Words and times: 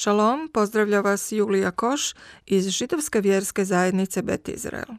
Šalom, 0.00 0.48
pozdravlja 0.52 1.00
vas 1.00 1.32
Julija 1.32 1.70
Koš 1.70 2.14
iz 2.46 2.68
židovske 2.68 3.20
vjerske 3.20 3.64
zajednice 3.64 4.22
Bet 4.22 4.48
Izrael. 4.48 4.94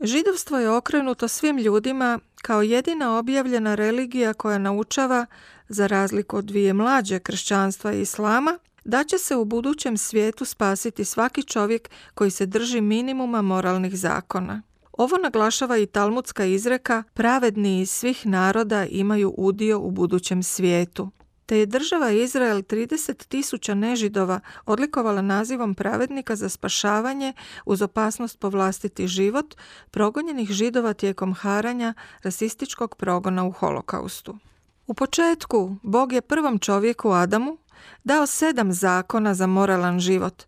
Židovstvo 0.00 0.58
je 0.58 0.70
okrenuto 0.70 1.28
svim 1.28 1.58
ljudima 1.58 2.18
kao 2.42 2.62
jedina 2.62 3.18
objavljena 3.18 3.74
religija 3.74 4.34
koja 4.34 4.58
naučava, 4.58 5.26
za 5.68 5.86
razliku 5.86 6.36
od 6.36 6.44
dvije 6.44 6.72
mlađe 6.72 7.18
kršćanstva 7.18 7.92
i 7.92 8.00
islama, 8.00 8.58
da 8.84 9.04
će 9.04 9.18
se 9.18 9.36
u 9.36 9.44
budućem 9.44 9.96
svijetu 9.96 10.44
spasiti 10.44 11.04
svaki 11.04 11.42
čovjek 11.42 11.90
koji 12.14 12.30
se 12.30 12.46
drži 12.46 12.80
minimuma 12.80 13.42
moralnih 13.42 13.96
zakona. 13.96 14.62
Ovo 14.92 15.16
naglašava 15.16 15.78
i 15.78 15.86
talmudska 15.86 16.44
izreka 16.44 17.02
pravedni 17.14 17.80
iz 17.80 17.90
svih 17.90 18.26
naroda 18.26 18.86
imaju 18.86 19.34
udio 19.36 19.80
u 19.80 19.90
budućem 19.90 20.42
svijetu 20.42 21.10
te 21.48 21.58
je 21.58 21.66
država 21.66 22.10
Izrael 22.10 22.62
30 22.62 23.26
tisuća 23.26 23.74
nežidova 23.74 24.40
odlikovala 24.66 25.22
nazivom 25.22 25.74
pravednika 25.74 26.36
za 26.36 26.48
spašavanje 26.48 27.32
uz 27.64 27.82
opasnost 27.82 28.38
po 28.38 28.48
vlastiti 28.48 29.08
život 29.08 29.54
progonjenih 29.90 30.50
židova 30.50 30.92
tijekom 30.92 31.34
haranja 31.34 31.94
rasističkog 32.22 32.94
progona 32.94 33.44
u 33.44 33.50
holokaustu. 33.50 34.38
U 34.86 34.94
početku 34.94 35.76
Bog 35.82 36.12
je 36.12 36.20
prvom 36.20 36.58
čovjeku 36.58 37.10
Adamu 37.10 37.56
dao 38.04 38.26
sedam 38.26 38.72
zakona 38.72 39.34
za 39.34 39.46
moralan 39.46 40.00
život, 40.00 40.42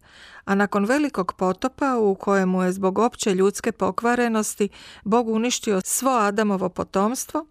a 0.44 0.54
nakon 0.54 0.84
velikog 0.84 1.32
potopa 1.32 1.98
u 1.98 2.14
kojemu 2.14 2.62
je 2.62 2.72
zbog 2.72 2.98
opće 2.98 3.34
ljudske 3.34 3.72
pokvarenosti 3.72 4.68
Bog 5.04 5.28
uništio 5.28 5.80
svo 5.84 6.10
Adamovo 6.10 6.68
potomstvo, 6.68 7.46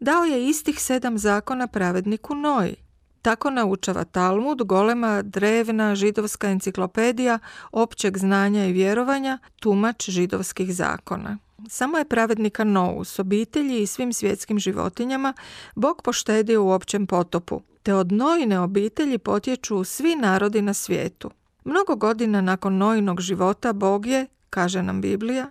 dao 0.00 0.24
je 0.24 0.48
istih 0.48 0.82
sedam 0.82 1.18
zakona 1.18 1.66
pravedniku 1.66 2.34
Noji. 2.34 2.89
Tako 3.22 3.50
naučava 3.50 4.04
Talmud, 4.04 4.62
golema, 4.62 5.22
drevna, 5.22 5.94
židovska 5.94 6.50
enciklopedija, 6.50 7.38
općeg 7.72 8.18
znanja 8.18 8.66
i 8.66 8.72
vjerovanja, 8.72 9.38
tumač 9.60 10.10
židovskih 10.10 10.74
zakona. 10.74 11.38
Samo 11.68 11.98
je 11.98 12.04
pravednika 12.04 12.64
Novu 12.64 13.04
s 13.04 13.18
obitelji 13.18 13.82
i 13.82 13.86
svim 13.86 14.12
svjetskim 14.12 14.58
životinjama 14.58 15.34
Bog 15.74 16.02
poštedio 16.02 16.64
u 16.64 16.70
općem 16.70 17.06
potopu, 17.06 17.62
te 17.82 17.94
od 17.94 18.12
Nojine 18.12 18.60
obitelji 18.60 19.18
potječu 19.18 19.84
svi 19.84 20.16
narodi 20.16 20.62
na 20.62 20.74
svijetu. 20.74 21.30
Mnogo 21.64 21.96
godina 21.96 22.40
nakon 22.40 22.76
Nojinog 22.76 23.20
života 23.20 23.72
Bog 23.72 24.06
je, 24.06 24.26
kaže 24.50 24.82
nam 24.82 25.00
Biblija, 25.00 25.50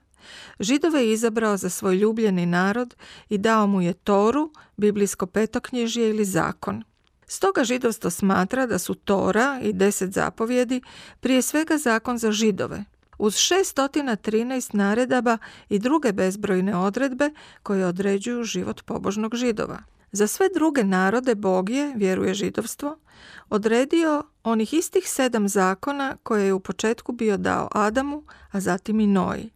Židove 0.59 1.12
izabrao 1.12 1.58
za 1.58 1.70
svoj 1.70 1.95
ljubljeni 1.95 2.45
narod 2.45 2.95
i 3.30 3.38
dao 3.38 3.67
mu 3.67 3.81
je 3.81 3.94
Toru, 3.94 4.52
biblijsko 4.78 5.25
petoknježje 5.25 6.09
ili 6.09 6.25
zakon. 6.25 6.84
Stoga 7.31 7.63
židovstvo 7.63 8.09
smatra 8.09 8.66
da 8.66 8.80
su 8.80 8.94
Tora 8.95 9.59
i 9.63 9.73
deset 9.73 10.13
zapovjedi 10.13 10.81
prije 11.19 11.41
svega 11.41 11.77
zakon 11.77 12.17
za 12.17 12.31
židove, 12.31 12.85
uz 13.17 13.33
613 13.33 14.75
naredaba 14.75 15.38
i 15.69 15.80
druge 15.80 16.11
bezbrojne 16.13 16.77
odredbe 16.77 17.30
koje 17.63 17.85
određuju 17.85 18.44
život 18.44 18.81
pobožnog 18.85 19.35
židova. 19.35 19.79
Za 20.12 20.28
sve 20.28 20.50
druge 20.53 20.84
narode 20.84 21.35
Bog 21.35 21.69
je, 21.69 21.94
vjeruje 21.95 22.34
židovstvo, 22.34 22.97
odredio 23.50 24.23
onih 24.44 24.73
istih 24.73 25.03
sedam 25.06 25.47
zakona 25.47 26.18
koje 26.23 26.45
je 26.45 26.53
u 26.53 26.59
početku 26.59 27.12
bio 27.12 27.38
dao 27.38 27.68
Adamu, 27.72 28.23
a 28.51 28.59
zatim 28.59 29.00
i 29.00 29.07
Noji. 29.07 29.50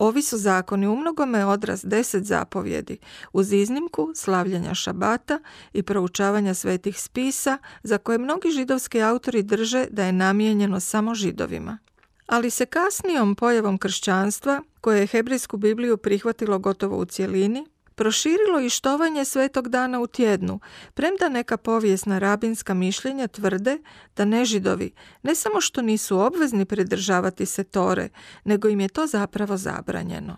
Ovi 0.00 0.22
su 0.22 0.38
zakoni 0.38 0.86
umnogome 0.86 1.44
odraz 1.46 1.84
deset 1.84 2.24
zapovjedi, 2.24 2.98
uz 3.32 3.52
iznimku 3.52 4.12
slavljanja 4.14 4.74
šabata 4.74 5.38
i 5.72 5.82
proučavanja 5.82 6.54
svetih 6.54 7.00
spisa, 7.00 7.58
za 7.82 7.98
koje 7.98 8.18
mnogi 8.18 8.50
židovski 8.50 9.02
autori 9.02 9.42
drže 9.42 9.86
da 9.90 10.04
je 10.04 10.12
namijenjeno 10.12 10.80
samo 10.80 11.14
židovima. 11.14 11.78
Ali 12.26 12.50
se 12.50 12.66
kasnijom 12.66 13.34
pojavom 13.34 13.78
kršćanstva, 13.78 14.62
koje 14.80 15.00
je 15.00 15.06
hebrejsku 15.06 15.56
Bibliju 15.56 15.96
prihvatilo 15.96 16.58
gotovo 16.58 16.98
u 16.98 17.04
cjelini, 17.04 17.66
proširilo 17.94 18.60
i 18.60 18.70
štovanje 18.70 19.24
svetog 19.24 19.68
dana 19.68 20.00
u 20.00 20.06
tjednu, 20.06 20.60
premda 20.94 21.28
neka 21.28 21.56
povijesna 21.56 22.18
rabinska 22.18 22.74
mišljenja 22.74 23.28
tvrde 23.28 23.78
da 24.16 24.24
nežidovi 24.24 24.92
ne 25.22 25.34
samo 25.34 25.60
što 25.60 25.82
nisu 25.82 26.18
obvezni 26.18 26.64
pridržavati 26.64 27.46
se 27.46 27.64
tore, 27.64 28.08
nego 28.44 28.68
im 28.68 28.80
je 28.80 28.88
to 28.88 29.06
zapravo 29.06 29.56
zabranjeno. 29.56 30.36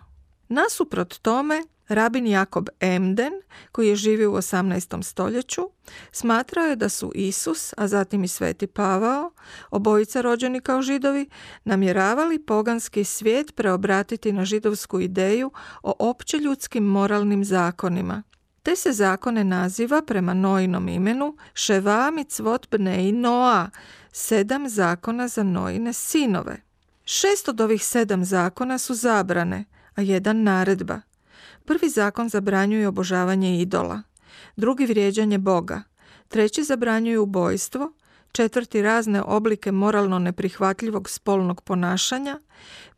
Nasuprot 0.49 1.17
tome, 1.17 1.63
Rabin 1.93 2.27
Jakob 2.27 2.69
Emden, 2.79 3.33
koji 3.71 3.87
je 3.87 3.95
živio 3.95 4.31
u 4.31 4.35
18. 4.35 5.03
stoljeću, 5.03 5.69
smatrao 6.11 6.65
je 6.65 6.75
da 6.75 6.89
su 6.89 7.11
Isus, 7.15 7.73
a 7.77 7.87
zatim 7.87 8.23
i 8.23 8.27
Sveti 8.27 8.67
Pavao, 8.67 9.31
obojica 9.71 10.21
rođeni 10.21 10.61
kao 10.61 10.81
židovi, 10.81 11.29
namjeravali 11.63 12.39
poganski 12.39 13.03
svijet 13.03 13.55
preobratiti 13.55 14.31
na 14.31 14.45
židovsku 14.45 14.99
ideju 14.99 15.51
o 15.83 15.93
opće 15.99 16.37
ljudskim 16.37 16.83
moralnim 16.83 17.45
zakonima. 17.45 18.23
Te 18.63 18.75
se 18.75 18.91
zakone 18.91 19.43
naziva 19.43 20.01
prema 20.01 20.33
Nojinom 20.33 20.87
imenu 20.87 21.37
Ševa 21.53 22.11
mitzvot 22.11 22.69
bnei 22.71 23.11
Noa, 23.11 23.69
sedam 24.11 24.69
zakona 24.69 25.27
za 25.27 25.43
Nojine 25.43 25.93
sinove. 25.93 26.61
Šest 27.05 27.49
od 27.49 27.61
ovih 27.61 27.85
sedam 27.85 28.25
zakona 28.25 28.77
su 28.77 28.93
zabrane, 28.93 29.65
a 29.95 30.01
jedan 30.01 30.43
naredba– 30.43 31.01
Prvi 31.65 31.89
zakon 31.89 32.29
zabranjuje 32.29 32.87
obožavanje 32.87 33.61
idola, 33.61 34.01
drugi 34.55 34.85
vrijeđanje 34.85 35.37
Boga, 35.37 35.83
treći 36.27 36.63
zabranjuje 36.63 37.19
ubojstvo, 37.19 37.93
četvrti 38.31 38.81
razne 38.81 39.21
oblike 39.21 39.71
moralno 39.71 40.19
neprihvatljivog 40.19 41.09
spolnog 41.09 41.61
ponašanja, 41.61 42.39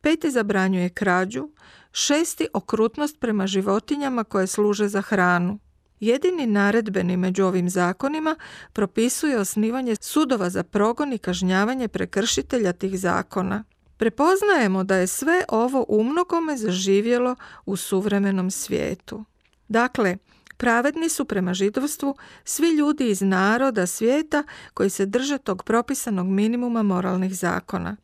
peti 0.01 0.31
zabranjuje 0.31 0.89
krađu, 0.89 1.49
šesti 1.91 2.47
okrutnost 2.53 3.19
prema 3.19 3.47
životinjama 3.47 4.23
koje 4.23 4.47
služe 4.47 4.87
za 4.87 5.01
hranu. 5.01 5.59
Jedini 5.99 6.45
naredbeni 6.45 7.17
među 7.17 7.45
ovim 7.45 7.69
zakonima 7.69 8.35
propisuje 8.73 9.39
osnivanje 9.39 9.95
sudova 10.01 10.49
za 10.49 10.63
progon 10.63 11.13
i 11.13 11.17
kažnjavanje 11.17 11.87
prekršitelja 11.87 12.73
tih 12.73 12.99
zakona. 12.99 13.63
Prepoznajemo 13.97 14.83
da 14.83 14.95
je 14.95 15.07
sve 15.07 15.43
ovo 15.49 15.85
umnogome 15.87 16.57
zaživjelo 16.57 17.35
u 17.65 17.75
suvremenom 17.75 18.51
svijetu. 18.51 19.25
Dakle, 19.67 20.17
pravedni 20.57 21.09
su 21.09 21.25
prema 21.25 21.53
židovstvu 21.53 22.15
svi 22.43 22.69
ljudi 22.69 23.09
iz 23.09 23.21
naroda 23.21 23.87
svijeta 23.87 24.43
koji 24.73 24.89
se 24.89 25.05
drže 25.05 25.37
tog 25.37 25.63
propisanog 25.63 26.27
minimuma 26.27 26.83
moralnih 26.83 27.35
zakona. 27.35 27.95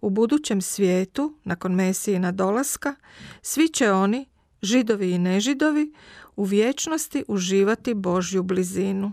U 0.00 0.10
budućem 0.10 0.60
svijetu, 0.60 1.34
nakon 1.44 1.74
Mesijina 1.74 2.32
dolaska, 2.32 2.94
svi 3.42 3.68
će 3.68 3.92
oni, 3.92 4.26
židovi 4.62 5.10
i 5.10 5.18
nežidovi, 5.18 5.92
u 6.36 6.44
vječnosti 6.44 7.24
uživati 7.28 7.94
Božju 7.94 8.42
blizinu. 8.42 9.12